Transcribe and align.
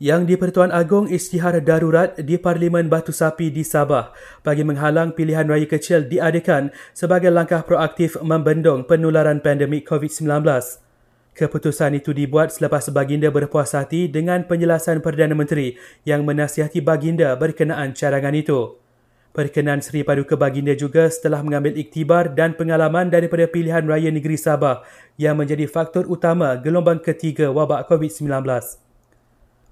Yang 0.00 0.32
di-Pertuan 0.32 0.72
Agong 0.72 1.12
isytihar 1.12 1.60
darurat 1.60 2.16
di 2.16 2.40
Parlimen 2.40 2.88
Batu 2.88 3.12
Sapi 3.12 3.52
di 3.52 3.60
Sabah 3.60 4.16
bagi 4.40 4.64
menghalang 4.64 5.12
pilihan 5.12 5.44
raya 5.44 5.68
kecil 5.68 6.08
diadakan 6.08 6.72
sebagai 6.96 7.28
langkah 7.28 7.60
proaktif 7.68 8.16
membendung 8.24 8.88
penularan 8.88 9.44
pandemik 9.44 9.84
COVID-19. 9.84 10.40
Keputusan 11.36 12.00
itu 12.00 12.16
dibuat 12.16 12.48
selepas 12.48 12.88
baginda 12.88 13.28
berpuas 13.28 13.76
hati 13.76 14.08
dengan 14.08 14.48
penjelasan 14.48 15.04
Perdana 15.04 15.36
Menteri 15.36 15.76
yang 16.08 16.24
menasihati 16.24 16.80
baginda 16.80 17.36
berkenaan 17.36 17.92
carangan 17.92 18.32
itu. 18.32 18.80
Perkenan 19.36 19.84
Seri 19.84 20.00
Paduka 20.00 20.32
Baginda 20.32 20.72
juga 20.72 21.12
setelah 21.12 21.44
mengambil 21.44 21.76
iktibar 21.76 22.32
dan 22.32 22.56
pengalaman 22.56 23.12
daripada 23.12 23.44
pilihan 23.44 23.84
raya 23.84 24.08
negeri 24.08 24.40
Sabah 24.40 24.80
yang 25.20 25.36
menjadi 25.36 25.68
faktor 25.68 26.08
utama 26.08 26.56
gelombang 26.56 27.04
ketiga 27.04 27.52
wabak 27.52 27.84
COVID-19. 27.84 28.88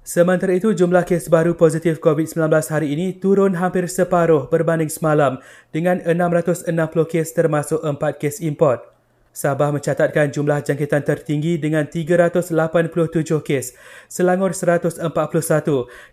Sementara 0.09 0.57
itu, 0.57 0.73
jumlah 0.73 1.05
kes 1.05 1.29
baru 1.29 1.53
positif 1.53 2.01
COVID-19 2.01 2.49
hari 2.73 2.97
ini 2.97 3.13
turun 3.13 3.61
hampir 3.61 3.85
separuh 3.85 4.49
berbanding 4.49 4.89
semalam 4.89 5.37
dengan 5.69 6.01
660 6.01 6.65
kes 7.13 7.37
termasuk 7.37 7.85
4 7.85 8.17
kes 8.17 8.41
import. 8.41 8.89
Sabah 9.37 9.69
mencatatkan 9.69 10.33
jumlah 10.33 10.65
jangkitan 10.65 11.05
tertinggi 11.05 11.61
dengan 11.61 11.85
387 11.85 12.49
kes, 13.45 13.77
Selangor 14.09 14.57
141, 14.57 15.13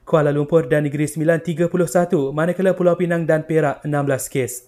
Kuala 0.03 0.35
Lumpur 0.35 0.67
dan 0.67 0.83
Negeri 0.83 1.07
Sembilan 1.07 1.39
31, 1.39 2.35
manakala 2.35 2.75
Pulau 2.75 2.99
Pinang 2.99 3.23
dan 3.23 3.47
Perak 3.47 3.79
16 3.87 4.27
kes. 4.27 4.67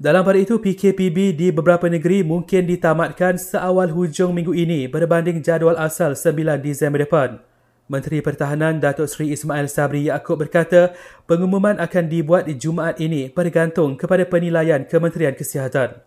Dalam 0.00 0.24
pada 0.24 0.40
itu, 0.40 0.56
PKPB 0.56 1.36
di 1.36 1.52
beberapa 1.52 1.92
negeri 1.92 2.24
mungkin 2.24 2.64
ditamatkan 2.64 3.36
seawal 3.36 3.92
hujung 3.92 4.32
minggu 4.32 4.56
ini 4.56 4.88
berbanding 4.88 5.44
jadual 5.44 5.76
asal 5.76 6.16
9 6.16 6.64
Disember 6.64 7.04
depan. 7.04 7.52
Menteri 7.84 8.24
Pertahanan 8.24 8.80
Datuk 8.80 9.04
Seri 9.04 9.36
Ismail 9.36 9.68
Sabri 9.68 10.08
Yaakob 10.08 10.40
berkata 10.40 10.96
pengumuman 11.28 11.76
akan 11.76 12.08
dibuat 12.08 12.48
di 12.48 12.56
Jumaat 12.56 12.96
ini 12.96 13.28
bergantung 13.28 14.00
kepada 14.00 14.24
penilaian 14.24 14.88
Kementerian 14.88 15.36
Kesihatan. 15.36 16.00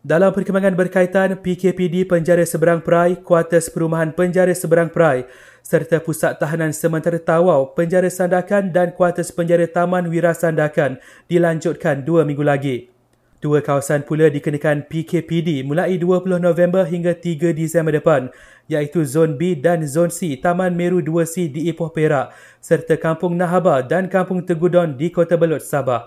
Dalam 0.00 0.30
perkembangan 0.32 0.78
berkaitan 0.78 1.36
PKPD 1.42 2.08
Penjara 2.08 2.46
Seberang 2.46 2.80
Perai, 2.80 3.20
Kuartus 3.20 3.68
Perumahan 3.68 4.14
Penjara 4.14 4.54
Seberang 4.54 4.88
Perai 4.88 5.26
serta 5.60 6.00
Pusat 6.00 6.40
Tahanan 6.40 6.72
Sementara 6.72 7.20
Tawau, 7.20 7.76
Penjara 7.76 8.08
Sandakan 8.08 8.72
dan 8.72 8.96
Kuartus 8.96 9.28
Penjara 9.34 9.68
Taman 9.68 10.08
Wira 10.08 10.32
Sandakan 10.32 11.02
dilanjutkan 11.28 12.06
dua 12.06 12.24
minggu 12.24 12.46
lagi. 12.46 12.99
Dua 13.40 13.64
kawasan 13.64 14.04
pula 14.04 14.28
dikenakan 14.28 14.84
PKPD 14.84 15.64
mulai 15.64 15.96
20 15.96 16.36
November 16.44 16.84
hingga 16.84 17.16
3 17.16 17.56
Disember 17.56 17.88
depan 17.88 18.28
iaitu 18.68 19.00
Zon 19.08 19.40
B 19.40 19.56
dan 19.56 19.80
Zon 19.88 20.12
C 20.12 20.36
Taman 20.36 20.76
Meru 20.76 21.00
2C 21.00 21.48
di 21.48 21.72
Ipoh 21.72 21.88
Perak 21.88 22.36
serta 22.60 23.00
Kampung 23.00 23.40
Nahaba 23.40 23.80
dan 23.80 24.12
Kampung 24.12 24.44
Tegudon 24.44 24.92
di 24.92 25.08
Kota 25.08 25.40
Belud, 25.40 25.64
Sabah. 25.64 26.04